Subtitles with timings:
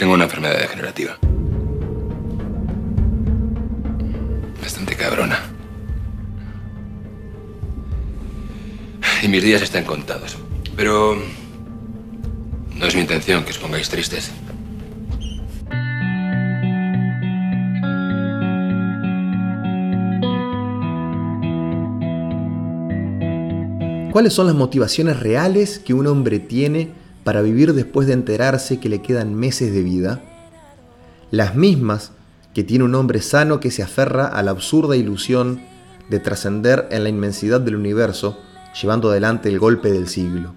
[0.00, 1.18] Tengo una enfermedad degenerativa.
[4.62, 5.38] Bastante cabrona.
[9.22, 10.38] Y mis días están contados.
[10.74, 11.18] Pero
[12.76, 14.32] no es mi intención que os pongáis tristes.
[24.12, 26.99] ¿Cuáles son las motivaciones reales que un hombre tiene
[27.30, 30.20] para vivir después de enterarse que le quedan meses de vida?
[31.30, 32.10] Las mismas
[32.54, 35.62] que tiene un hombre sano que se aferra a la absurda ilusión
[36.08, 38.40] de trascender en la inmensidad del universo,
[38.82, 40.56] llevando adelante el golpe del siglo.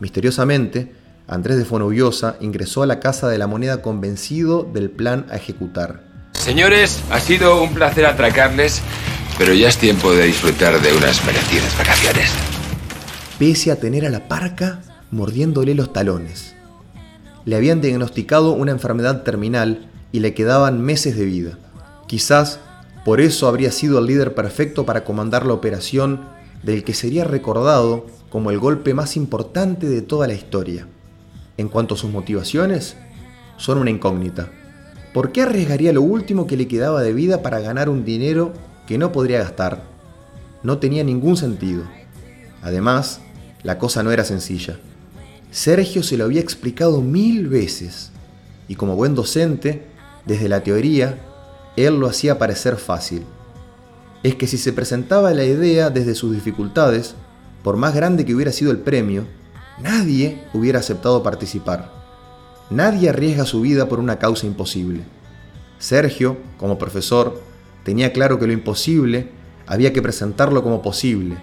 [0.00, 0.92] Misteriosamente,
[1.28, 6.02] Andrés de Fonobiosa ingresó a la Casa de la Moneda convencido del plan a ejecutar.
[6.32, 8.82] Señores, ha sido un placer atracarles,
[9.38, 12.32] pero ya es tiempo de disfrutar de unas merecidas vacaciones
[13.38, 14.80] pese a tener a la parca
[15.14, 16.54] mordiéndole los talones.
[17.44, 21.58] Le habían diagnosticado una enfermedad terminal y le quedaban meses de vida.
[22.06, 22.58] Quizás
[23.04, 26.22] por eso habría sido el líder perfecto para comandar la operación
[26.62, 30.88] del que sería recordado como el golpe más importante de toda la historia.
[31.56, 32.96] En cuanto a sus motivaciones,
[33.56, 34.50] son una incógnita.
[35.12, 38.52] ¿Por qué arriesgaría lo último que le quedaba de vida para ganar un dinero
[38.88, 39.84] que no podría gastar?
[40.64, 41.84] No tenía ningún sentido.
[42.62, 43.20] Además,
[43.62, 44.78] la cosa no era sencilla.
[45.54, 48.10] Sergio se lo había explicado mil veces,
[48.66, 49.86] y como buen docente,
[50.26, 51.20] desde la teoría,
[51.76, 53.22] él lo hacía parecer fácil.
[54.24, 57.14] Es que si se presentaba la idea desde sus dificultades,
[57.62, 59.28] por más grande que hubiera sido el premio,
[59.80, 61.92] nadie hubiera aceptado participar.
[62.68, 65.02] Nadie arriesga su vida por una causa imposible.
[65.78, 67.40] Sergio, como profesor,
[67.84, 69.28] tenía claro que lo imposible
[69.68, 71.36] había que presentarlo como posible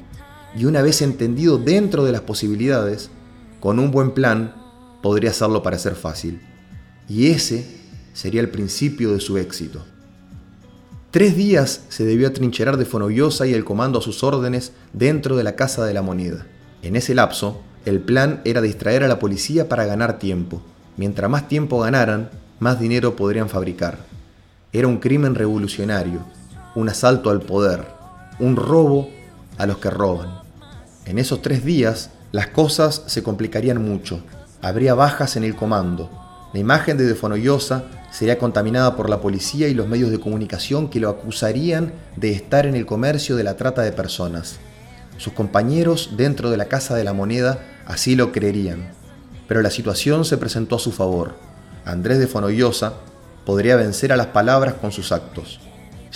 [0.53, 3.09] y una vez entendido dentro de las posibilidades,
[3.61, 4.53] con un buen plan
[5.01, 6.41] podría hacerlo parecer fácil.
[7.07, 7.65] Y ese
[8.11, 9.85] sería el principio de su éxito.
[11.11, 15.43] Tres días se debió atrincherar de Fonollosa y el comando a sus órdenes dentro de
[15.43, 16.47] la Casa de la Moneda.
[16.81, 20.61] En ese lapso, el plan era distraer a la policía para ganar tiempo.
[20.97, 23.99] Mientras más tiempo ganaran, más dinero podrían fabricar.
[24.73, 26.25] Era un crimen revolucionario,
[26.75, 27.85] un asalto al poder,
[28.39, 29.09] un robo
[29.57, 30.41] a los que roban.
[31.05, 34.23] En esos tres días las cosas se complicarían mucho.
[34.61, 36.09] Habría bajas en el comando.
[36.53, 41.01] La imagen de Defonoyosa sería contaminada por la policía y los medios de comunicación que
[41.01, 44.59] lo acusarían de estar en el comercio de la trata de personas.
[45.17, 48.91] Sus compañeros dentro de la Casa de la Moneda así lo creerían.
[49.49, 51.35] Pero la situación se presentó a su favor.
[51.83, 52.93] Andrés de Fonollosa
[53.45, 55.59] podría vencer a las palabras con sus actos.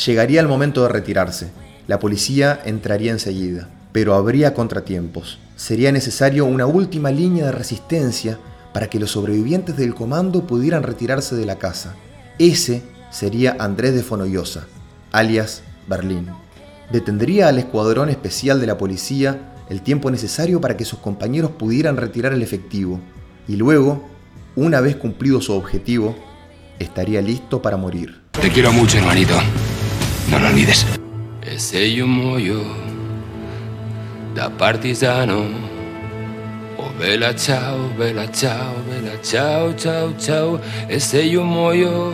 [0.05, 1.51] Llegaría el momento de retirarse.
[1.87, 5.39] La policía entraría enseguida pero habría contratiempos.
[5.55, 8.37] Sería necesario una última línea de resistencia
[8.73, 11.95] para que los sobrevivientes del comando pudieran retirarse de la casa.
[12.37, 14.67] Ese sería Andrés de Fonollosa,
[15.13, 16.27] alias Berlín.
[16.91, 21.95] Detendría al escuadrón especial de la policía el tiempo necesario para que sus compañeros pudieran
[21.95, 22.99] retirar el efectivo
[23.47, 24.03] y luego,
[24.57, 26.17] una vez cumplido su objetivo,
[26.79, 28.23] estaría listo para morir.
[28.31, 29.35] Te quiero mucho, hermanito.
[30.29, 30.85] No lo olvides.
[34.35, 35.47] Da partigiano.
[36.75, 40.59] Oh bella ciao, bella ciao, bella ciao, ciao, ciao.
[40.87, 42.11] E se io muoio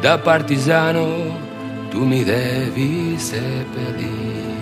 [0.00, 1.36] da partigiano,
[1.90, 4.54] tu mi devi seppellire.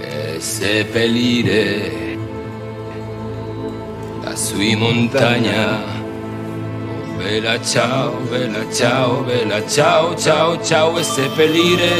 [0.00, 2.16] E seppellire
[4.22, 5.80] lassù in montagna.
[7.10, 10.96] Oh bella ciao, bella ciao, bella ciao, ciao, ciao.
[10.96, 11.90] E seppellire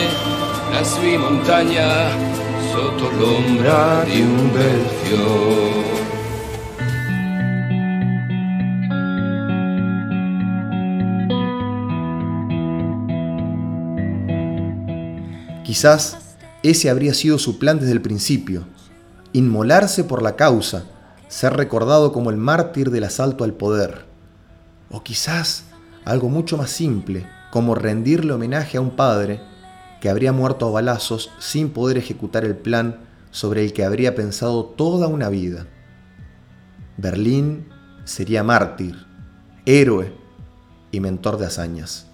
[0.73, 2.46] lassù in montagna
[2.77, 4.85] sotto l'ombra un bel.
[15.65, 16.19] Quizás
[16.63, 18.67] ese habría sido su plan desde el principio,
[19.33, 20.85] inmolarse por la causa,
[21.29, 24.05] ser recordado como el mártir del asalto al poder.
[24.91, 25.65] O quizás
[26.05, 29.41] algo mucho más simple, como rendirle homenaje a un padre
[30.07, 33.01] que habría muerto a balazos sin poder ejecutar el plan
[33.33, 35.67] sobre el que habría pensado toda una vida.
[36.97, 37.67] Berlín
[38.05, 39.05] sería mártir,
[39.65, 40.13] héroe
[40.93, 42.07] y mentor de hazañas.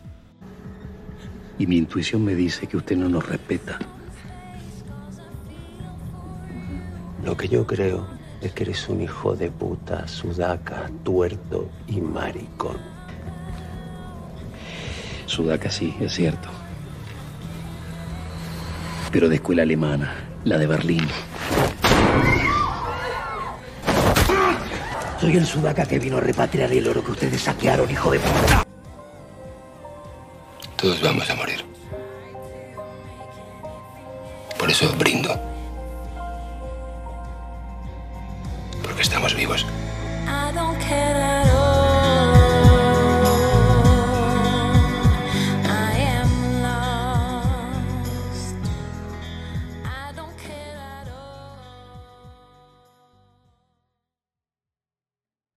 [1.58, 3.78] Y mi intuición me dice que usted no nos respeta.
[7.22, 8.06] Lo que yo creo
[8.40, 12.78] es que eres un hijo de puta, sudaca, tuerto y maricón.
[15.26, 16.48] Sudaca sí, es cierto
[19.12, 20.14] pero de escuela alemana,
[20.44, 21.06] la de Berlín.
[25.20, 28.64] Soy el sudaca que vino a repatriar el oro que ustedes saquearon, hijo de puta.
[30.76, 31.64] Todos vamos a morir.
[34.58, 35.38] Por eso brindo.
[38.82, 39.64] Porque estamos vivos.
[40.26, 41.41] I don't care